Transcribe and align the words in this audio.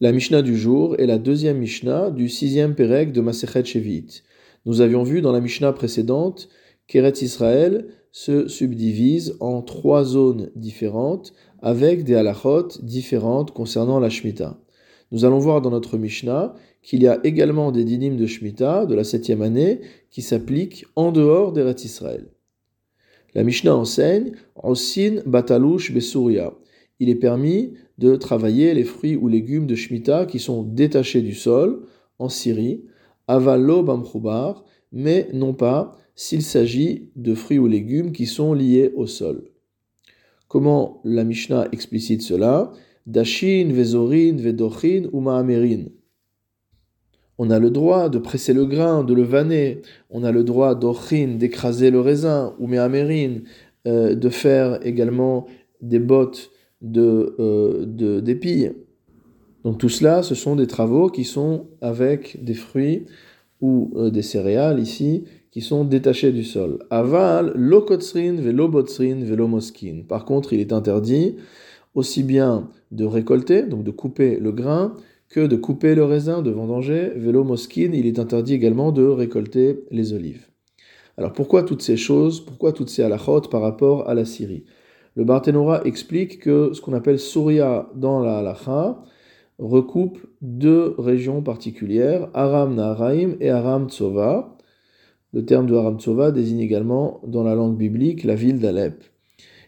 La 0.00 0.12
Mishnah 0.12 0.42
du 0.42 0.56
jour 0.56 0.94
est 1.00 1.06
la 1.06 1.18
deuxième 1.18 1.58
Mishnah 1.58 2.10
du 2.10 2.28
sixième 2.28 2.76
Pérec 2.76 3.10
de 3.10 3.20
Masechet 3.20 3.64
Shevit. 3.64 4.22
Nous 4.64 4.80
avions 4.80 5.02
vu 5.02 5.22
dans 5.22 5.32
la 5.32 5.40
Mishnah 5.40 5.72
précédente 5.72 6.48
qu'Eretz 6.86 7.20
Israël 7.20 7.88
se 8.12 8.46
subdivise 8.46 9.34
en 9.40 9.60
trois 9.60 10.04
zones 10.04 10.50
différentes 10.54 11.32
avec 11.62 12.04
des 12.04 12.14
halachot 12.14 12.68
différentes 12.80 13.50
concernant 13.50 13.98
la 13.98 14.08
Shemitah. 14.08 14.60
Nous 15.10 15.24
allons 15.24 15.40
voir 15.40 15.62
dans 15.62 15.70
notre 15.70 15.98
Mishnah 15.98 16.54
qu'il 16.80 17.02
y 17.02 17.08
a 17.08 17.18
également 17.24 17.72
des 17.72 17.82
dinim 17.82 18.14
de 18.14 18.26
Shemitah 18.26 18.86
de 18.86 18.94
la 18.94 19.02
septième 19.02 19.42
année 19.42 19.80
qui 20.10 20.22
s'appliquent 20.22 20.86
en 20.94 21.10
dehors 21.10 21.52
d'Eretz 21.52 21.84
Israël. 21.84 22.28
La 23.34 23.42
Mishnah 23.42 23.74
enseigne 23.74 24.30
Osin 24.62 25.22
Batalouche 25.26 25.92
Besouria. 25.92 26.54
Il 27.00 27.08
est 27.08 27.14
permis 27.14 27.74
de 27.98 28.16
travailler 28.16 28.74
les 28.74 28.84
fruits 28.84 29.16
ou 29.16 29.28
légumes 29.28 29.66
de 29.66 29.74
Shemitah 29.74 30.26
qui 30.26 30.38
sont 30.38 30.62
détachés 30.62 31.22
du 31.22 31.34
sol 31.34 31.86
en 32.18 32.28
Syrie, 32.28 32.84
avalo 33.28 33.82
bamchoubar, 33.82 34.64
mais 34.92 35.28
non 35.32 35.54
pas 35.54 35.96
s'il 36.14 36.42
s'agit 36.42 37.10
de 37.14 37.34
fruits 37.34 37.58
ou 37.58 37.66
légumes 37.66 38.12
qui 38.12 38.26
sont 38.26 38.52
liés 38.52 38.92
au 38.96 39.06
sol. 39.06 39.44
Comment 40.48 41.00
la 41.04 41.24
Mishnah 41.24 41.68
explicite 41.72 42.22
cela? 42.22 42.72
Dashin, 43.06 43.70
Vezorin, 43.70 44.36
Vedochin 44.36 45.08
ou 45.12 45.20
Maamerin. 45.20 45.84
On 47.38 47.50
a 47.50 47.60
le 47.60 47.70
droit 47.70 48.08
de 48.08 48.18
presser 48.18 48.52
le 48.52 48.66
grain, 48.66 49.04
de 49.04 49.14
le 49.14 49.22
vanner. 49.22 49.82
On 50.10 50.24
a 50.24 50.32
le 50.32 50.42
droit 50.42 50.74
d'ochin, 50.74 51.36
d'écraser 51.38 51.90
le 51.90 52.00
raisin, 52.00 52.56
ou 52.58 52.66
Maamerin, 52.66 53.42
euh, 53.86 54.14
de 54.14 54.28
faire 54.28 54.84
également 54.84 55.46
des 55.80 56.00
bottes 56.00 56.50
de, 56.80 57.34
euh, 57.38 58.20
d'épilles. 58.20 58.72
Donc 59.64 59.78
tout 59.78 59.88
cela, 59.88 60.22
ce 60.22 60.34
sont 60.34 60.56
des 60.56 60.66
travaux 60.66 61.08
qui 61.08 61.24
sont 61.24 61.66
avec 61.80 62.42
des 62.44 62.54
fruits 62.54 63.06
ou 63.60 63.90
euh, 63.96 64.10
des 64.10 64.22
céréales 64.22 64.78
ici, 64.78 65.24
qui 65.50 65.60
sont 65.60 65.84
détachés 65.84 66.32
du 66.32 66.44
sol. 66.44 66.78
Aval, 66.90 67.52
lokotsrin, 67.54 68.36
velobotsrin, 68.36 69.24
velomoskin. 69.24 70.04
Par 70.08 70.24
contre, 70.24 70.52
il 70.52 70.60
est 70.60 70.72
interdit 70.72 71.36
aussi 71.94 72.22
bien 72.22 72.70
de 72.92 73.04
récolter, 73.04 73.62
donc 73.64 73.82
de 73.82 73.90
couper 73.90 74.38
le 74.38 74.52
grain, 74.52 74.94
que 75.28 75.46
de 75.46 75.56
couper 75.56 75.94
le 75.94 76.04
raisin, 76.04 76.42
de 76.42 76.50
vendanger. 76.50 77.10
Velomoskin, 77.16 77.90
il 77.92 78.06
est 78.06 78.18
interdit 78.18 78.54
également 78.54 78.92
de 78.92 79.04
récolter 79.04 79.84
les 79.90 80.12
olives. 80.12 80.46
Alors 81.16 81.32
pourquoi 81.32 81.64
toutes 81.64 81.82
ces 81.82 81.96
choses, 81.96 82.40
pourquoi 82.40 82.72
toutes 82.72 82.90
ces 82.90 83.02
halachot 83.02 83.42
par 83.42 83.60
rapport 83.60 84.08
à 84.08 84.14
la 84.14 84.24
Syrie? 84.24 84.64
Le 85.18 85.24
Barthénora 85.24 85.82
explique 85.84 86.38
que 86.38 86.70
ce 86.72 86.80
qu'on 86.80 86.92
appelle 86.92 87.18
Souria 87.18 87.88
dans 87.96 88.20
la 88.20 88.38
halacha 88.38 89.02
recoupe 89.58 90.20
deux 90.42 90.94
régions 90.96 91.42
particulières, 91.42 92.28
Aram 92.34 92.76
Naharaim 92.76 93.32
et 93.40 93.50
Aram 93.50 93.88
Tsova. 93.88 94.56
Le 95.32 95.44
terme 95.44 95.66
de 95.66 95.74
Aram 95.74 95.98
Tsova 95.98 96.30
désigne 96.30 96.60
également 96.60 97.20
dans 97.26 97.42
la 97.42 97.56
langue 97.56 97.76
biblique 97.76 98.22
la 98.22 98.36
ville 98.36 98.60
d'Alep. 98.60 99.02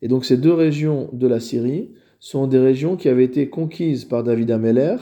Et 0.00 0.08
donc 0.08 0.24
ces 0.24 0.38
deux 0.38 0.54
régions 0.54 1.10
de 1.12 1.26
la 1.26 1.40
Syrie 1.40 1.92
sont 2.20 2.46
des 2.46 2.58
régions 2.58 2.96
qui 2.96 3.10
avaient 3.10 3.24
été 3.24 3.50
conquises 3.50 4.06
par 4.06 4.24
David 4.24 4.50
Ameller 4.50 4.96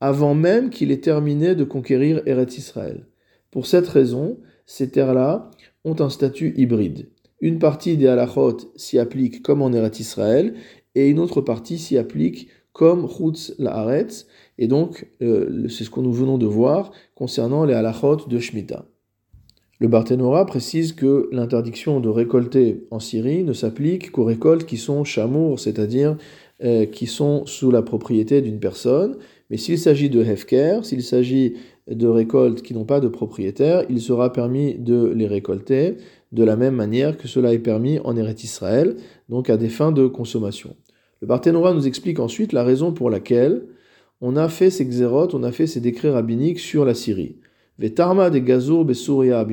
avant 0.00 0.34
même 0.34 0.70
qu'il 0.70 0.90
ait 0.90 1.00
terminé 1.00 1.54
de 1.54 1.62
conquérir 1.62 2.22
Eretz 2.26 2.58
Israël. 2.58 3.06
Pour 3.52 3.66
cette 3.66 3.86
raison, 3.86 4.36
ces 4.66 4.90
terres-là 4.90 5.48
ont 5.84 6.00
un 6.00 6.10
statut 6.10 6.54
hybride. 6.56 7.06
Une 7.44 7.58
partie 7.58 7.98
des 7.98 8.06
halachot 8.06 8.56
s'y 8.74 8.98
applique 8.98 9.42
comme 9.42 9.60
en 9.60 9.70
Eretz 9.70 10.00
Israël, 10.00 10.54
et 10.94 11.10
une 11.10 11.18
autre 11.18 11.42
partie 11.42 11.76
s'y 11.76 11.98
applique 11.98 12.48
comme 12.72 13.06
Chutz 13.06 13.54
Laaretz, 13.58 14.26
et 14.56 14.66
donc 14.66 15.10
euh, 15.20 15.68
c'est 15.68 15.84
ce 15.84 15.90
que 15.90 16.00
nous 16.00 16.10
venons 16.10 16.38
de 16.38 16.46
voir 16.46 16.90
concernant 17.14 17.66
les 17.66 17.74
halachot 17.74 18.26
de 18.26 18.38
Shemitah. 18.38 18.86
Le 19.78 19.88
Barthénora 19.88 20.46
précise 20.46 20.94
que 20.94 21.28
l'interdiction 21.32 22.00
de 22.00 22.08
récolter 22.08 22.86
en 22.90 22.98
Syrie 22.98 23.44
ne 23.44 23.52
s'applique 23.52 24.12
qu'aux 24.12 24.24
récoltes 24.24 24.64
qui 24.64 24.78
sont 24.78 25.04
chamour, 25.04 25.60
c'est-à-dire 25.60 26.16
euh, 26.64 26.86
qui 26.86 27.06
sont 27.06 27.44
sous 27.44 27.70
la 27.70 27.82
propriété 27.82 28.40
d'une 28.40 28.58
personne, 28.58 29.18
mais 29.50 29.58
s'il 29.58 29.78
s'agit 29.78 30.08
de 30.08 30.22
hefker, 30.22 30.82
s'il 30.82 31.02
s'agit 31.02 31.56
de 31.88 32.08
récoltes 32.08 32.62
qui 32.62 32.74
n'ont 32.74 32.84
pas 32.84 33.00
de 33.00 33.08
propriétaire, 33.08 33.84
il 33.90 34.00
sera 34.00 34.32
permis 34.32 34.74
de 34.74 35.06
les 35.06 35.26
récolter 35.26 35.96
de 36.32 36.44
la 36.44 36.56
même 36.56 36.74
manière 36.74 37.16
que 37.16 37.28
cela 37.28 37.52
est 37.52 37.58
permis 37.58 37.98
en 38.04 38.16
Eretz 38.16 38.42
Israël, 38.42 38.96
donc 39.28 39.50
à 39.50 39.56
des 39.56 39.68
fins 39.68 39.92
de 39.92 40.06
consommation. 40.06 40.76
Le 41.20 41.26
Barthénora 41.26 41.74
nous 41.74 41.86
explique 41.86 42.20
ensuite 42.20 42.52
la 42.52 42.64
raison 42.64 42.92
pour 42.92 43.10
laquelle 43.10 43.66
on 44.20 44.36
a 44.36 44.48
fait 44.48 44.70
ces 44.70 44.86
xérotes, 44.86 45.34
on 45.34 45.42
a 45.42 45.52
fait 45.52 45.66
ces 45.66 45.80
décrets 45.80 46.10
rabbiniques 46.10 46.60
sur 46.60 46.84
la 46.84 46.94
Syrie. 46.94 47.36
Vetarma 47.78 48.30
de 48.30 48.38
Gazour 48.38 48.84
Besouria 48.84 49.46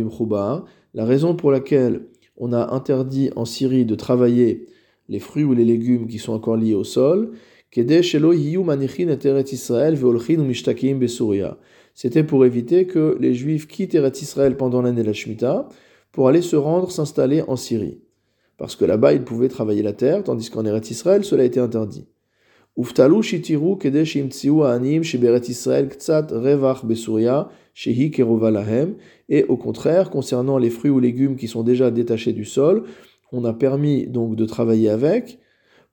la 0.93 1.05
raison 1.05 1.35
pour 1.35 1.51
laquelle 1.51 2.07
on 2.37 2.53
a 2.53 2.73
interdit 2.73 3.31
en 3.35 3.45
Syrie 3.45 3.85
de 3.85 3.95
travailler 3.95 4.67
les 5.11 5.19
fruits 5.19 5.43
ou 5.43 5.53
les 5.53 5.65
légumes 5.65 6.07
qui 6.07 6.17
sont 6.17 6.31
encore 6.31 6.55
liés 6.55 6.73
au 6.73 6.85
sol, 6.85 7.31
c'était 11.93 12.23
pour 12.23 12.45
éviter 12.45 12.87
que 12.87 13.17
les 13.19 13.33
Juifs 13.33 13.67
quittent 13.67 13.95
Eretz 13.95 14.21
Israël 14.21 14.57
pendant 14.57 14.81
l'année 14.81 15.01
de 15.01 15.07
la 15.07 15.13
Shemitah 15.13 15.67
pour 16.13 16.29
aller 16.29 16.41
se 16.41 16.55
rendre 16.55 16.91
s'installer 16.91 17.43
en 17.47 17.57
Syrie. 17.57 17.99
Parce 18.57 18.77
que 18.77 18.85
là-bas, 18.85 19.13
ils 19.13 19.23
pouvaient 19.23 19.49
travailler 19.49 19.83
la 19.83 19.93
terre, 19.93 20.23
tandis 20.23 20.49
qu'en 20.49 20.65
Eretz 20.65 20.91
Israël, 20.91 21.25
cela 21.25 21.43
été 21.43 21.59
interdit. 21.59 22.07
Et 29.29 29.43
au 29.43 29.57
contraire, 29.57 30.09
concernant 30.09 30.57
les 30.57 30.69
fruits 30.69 30.91
ou 30.91 30.99
légumes 30.99 31.35
qui 31.35 31.47
sont 31.49 31.63
déjà 31.63 31.91
détachés 31.91 32.33
du 32.33 32.45
sol, 32.45 32.83
on 33.31 33.45
a 33.45 33.53
permis 33.53 34.07
donc 34.07 34.35
de 34.35 34.45
travailler 34.45 34.89
avec 34.89 35.39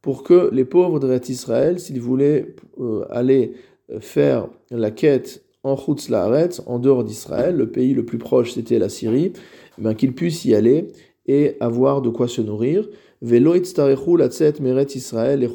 pour 0.03 0.23
que 0.23 0.51
les 0.53 0.65
pauvres 0.65 1.01
d'Eretz 1.01 1.29
Israël, 1.29 1.81
s'ils 1.81 2.01
voulaient 2.01 2.55
euh, 2.79 3.05
aller 3.11 3.53
euh, 3.91 4.01
faire 4.01 4.49
la 4.71 4.91
quête 4.91 5.45
en 5.63 5.77
Chutz 5.77 6.09
Laaretz, 6.09 6.63
en 6.67 6.79
dehors 6.79 7.05
d'Israël, 7.05 7.57
le 7.57 7.71
pays 7.71 7.95
le 7.95 8.05
plus 8.05 8.19
proche 8.19 8.53
c'était 8.53 8.79
la 8.79 8.89
Syrie, 8.89 9.33
eh 9.79 9.83
ben, 9.83 9.95
qu'ils 9.95 10.15
puissent 10.15 10.45
y 10.45 10.55
aller 10.55 10.89
et 11.27 11.57
avoir 11.61 12.01
de 12.01 12.11
quoi 12.11 12.29
se 12.29 12.41
nourrir. 12.41 12.89
Meret 13.21 13.59
Israël 14.95 15.43
et 15.43 15.49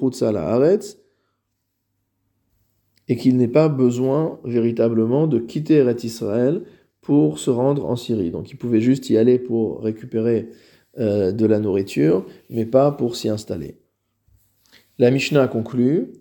et 3.10 3.18
qu'il 3.18 3.38
n'ait 3.38 3.48
pas 3.48 3.70
besoin 3.70 4.40
véritablement 4.46 5.28
de 5.28 5.40
quitter 5.40 5.76
Eretz 5.76 6.04
Israël 6.04 6.64
pour 7.02 7.38
se 7.40 7.50
rendre 7.50 7.86
en 7.86 7.96
Syrie. 7.96 8.32
Donc 8.32 8.52
il 8.52 8.58
pouvait 8.58 8.82
juste 8.82 9.10
y 9.10 9.18
aller 9.18 9.40
pour 9.40 9.82
récupérer 9.82 10.50
euh, 11.00 11.32
de 11.32 11.46
la 11.46 11.60
nourriture, 11.60 12.26
mais 12.50 12.66
pas 12.66 12.92
pour 12.92 13.16
s'y 13.16 13.30
installer. 13.30 13.78
La 15.00 15.10
Mishnah 15.10 15.48
conclut 15.48 16.14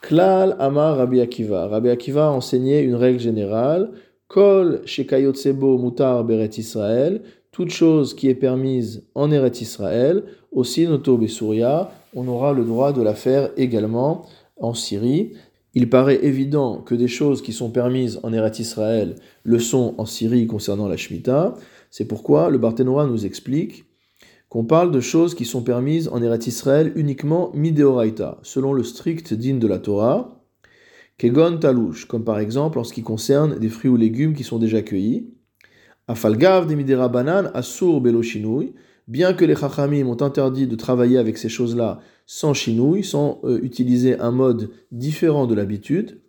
Klal 0.00 0.56
Amar 0.58 0.96
Rabbi 0.96 1.20
Akiva. 1.20 1.68
Rabbi 1.68 1.90
Akiva 1.90 2.28
a 2.28 2.30
enseigné 2.30 2.80
une 2.80 2.94
règle 2.94 3.20
générale 3.20 3.90
Kol 4.28 4.80
Shekayotsebo 4.86 5.76
Mutar 5.76 6.24
Beret 6.24 6.50
Israël. 6.56 7.20
Toute 7.52 7.70
chose 7.70 8.14
qui 8.14 8.28
est 8.28 8.34
permise 8.34 9.02
en 9.14 9.30
Eret 9.32 9.60
Israël, 9.60 10.22
aussi 10.52 10.86
Noto 10.86 11.18
Besouria, 11.18 11.90
on 12.14 12.28
aura 12.28 12.52
le 12.52 12.64
droit 12.64 12.92
de 12.92 13.02
la 13.02 13.14
faire 13.14 13.50
également 13.56 14.24
en 14.56 14.72
Syrie. 14.72 15.32
Il 15.74 15.90
paraît 15.90 16.24
évident 16.24 16.78
que 16.78 16.94
des 16.94 17.08
choses 17.08 17.42
qui 17.42 17.52
sont 17.52 17.70
permises 17.70 18.20
en 18.22 18.32
Eret 18.32 18.60
Israël 18.60 19.16
le 19.42 19.58
sont 19.58 19.94
en 19.98 20.06
Syrie 20.06 20.46
concernant 20.46 20.88
la 20.88 20.96
Shemitah. 20.96 21.54
C'est 21.90 22.06
pourquoi 22.06 22.50
le 22.50 22.58
Barthénora 22.58 23.06
nous 23.06 23.26
explique 23.26 23.84
qu'on 24.50 24.64
parle 24.64 24.90
de 24.90 25.00
choses 25.00 25.34
qui 25.36 25.46
sont 25.46 25.62
permises 25.62 26.08
en 26.08 26.20
Eretz 26.20 26.48
Israël 26.48 26.92
uniquement 26.96 27.52
mideoraita, 27.54 28.38
selon 28.42 28.72
le 28.72 28.82
strict 28.82 29.32
din 29.32 29.54
de 29.54 29.68
la 29.68 29.78
Torah, 29.78 30.42
kegon 31.18 31.58
talouche, 31.58 32.06
comme 32.06 32.24
par 32.24 32.40
exemple 32.40 32.80
en 32.80 32.84
ce 32.84 32.92
qui 32.92 33.02
concerne 33.02 33.60
des 33.60 33.68
fruits 33.68 33.90
ou 33.90 33.96
légumes 33.96 34.34
qui 34.34 34.42
sont 34.42 34.58
déjà 34.58 34.82
cueillis, 34.82 35.28
afalgav 36.08 36.66
de 36.66 36.74
midera 36.74 37.08
banan 37.08 37.52
asur 37.54 38.00
belo 38.00 38.22
bien 39.06 39.34
que 39.34 39.44
les 39.44 39.54
chachamim 39.54 40.08
ont 40.08 40.20
interdit 40.20 40.66
de 40.66 40.74
travailler 40.74 41.18
avec 41.18 41.38
ces 41.38 41.48
choses-là 41.48 42.00
sans 42.26 42.52
chinouille, 42.52 43.04
sans 43.04 43.40
euh, 43.44 43.60
utiliser 43.62 44.18
un 44.18 44.32
mode 44.32 44.70
différent 44.90 45.46
de 45.46 45.54
l'habitude, 45.54 46.20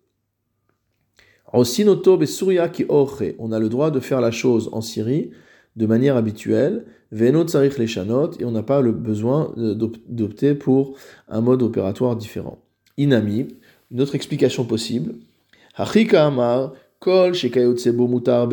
on 1.53 1.63
a 1.63 3.59
le 3.59 3.67
droit 3.67 3.91
de 3.91 4.00
faire 4.00 4.21
la 4.21 4.31
chose 4.31 4.69
en 4.71 4.81
Syrie 4.81 5.31
de 5.75 5.85
manière 5.85 6.18
habituelle, 6.18 6.85
Veno 7.12 7.44
tsarich 7.44 7.77
leshanot, 7.77 8.31
et 8.39 8.45
on 8.45 8.51
n'a 8.51 8.63
pas 8.63 8.81
le 8.81 8.91
besoin 8.91 9.53
d'opter 9.56 10.56
pour 10.56 10.97
un 11.27 11.41
mode 11.41 11.62
opératoire 11.62 12.15
différent. 12.15 12.59
Inami, 12.97 13.47
une 13.91 14.01
autre 14.01 14.15
explication 14.15 14.65
possible. 14.65 15.15
Hachika 15.75 16.25
amar, 16.25 16.73
kol 17.00 17.33
shekayotsebo 17.33 18.07
mutar. 18.07 18.47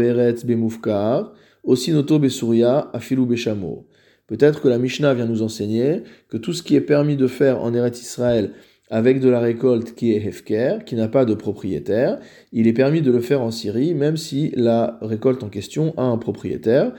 Peut-être 4.28 4.60
que 4.60 4.68
la 4.68 4.78
Mishnah 4.78 5.14
vient 5.14 5.26
nous 5.26 5.42
enseigner 5.42 6.02
que 6.28 6.36
tout 6.36 6.52
ce 6.52 6.62
qui 6.62 6.76
est 6.76 6.80
permis 6.80 7.16
de 7.16 7.26
faire 7.26 7.62
en 7.62 7.72
Eretz 7.74 8.00
Israël 8.00 8.52
avec 8.90 9.20
de 9.20 9.28
la 9.28 9.40
récolte 9.40 9.94
qui 9.94 10.12
est 10.12 10.26
hefker, 10.26 10.84
qui 10.84 10.94
n'a 10.94 11.08
pas 11.08 11.24
de 11.24 11.34
propriétaire, 11.34 12.18
il 12.52 12.66
est 12.66 12.72
permis 12.72 13.02
de 13.02 13.10
le 13.10 13.20
faire 13.20 13.42
en 13.42 13.50
Syrie, 13.50 13.94
même 13.94 14.16
si 14.16 14.52
la 14.56 14.98
récolte 15.02 15.42
en 15.42 15.48
question 15.48 15.94
a 15.96 16.02
un 16.02 16.18
propriétaire. 16.18 16.92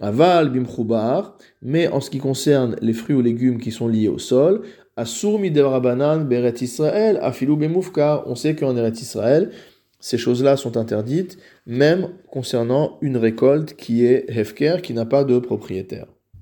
Aval 0.00 0.50
bimchoubar, 0.50 1.36
mais 1.62 1.88
en 1.88 2.00
ce 2.00 2.10
qui 2.10 2.18
concerne 2.18 2.76
les 2.80 2.94
fruits 2.94 3.16
ou 3.16 3.20
légumes 3.20 3.60
qui 3.60 3.70
sont 3.70 3.88
liés 3.88 4.08
au 4.08 4.18
sol, 4.18 4.62
asur 4.96 5.38
midevrabanan 5.38 6.24
beret 6.24 6.54
Israël, 6.60 7.18
afilou 7.22 7.56
bemufka, 7.56 8.24
on 8.26 8.34
sait 8.34 8.54
qu'en 8.54 8.76
Eret 8.76 8.92
Israël, 8.92 9.50
ces 9.98 10.16
choses-là 10.16 10.56
sont 10.56 10.78
interdites, 10.78 11.38
même 11.66 12.08
concernant 12.30 12.98
une 13.02 13.18
récolte 13.18 13.74
qui 13.74 14.04
est 14.06 14.24
hefker, 14.28 14.80
qui 14.82 14.94
n'a 14.94 15.04
pas 15.04 15.24
de 15.24 15.38
propriétaire. 15.38 16.06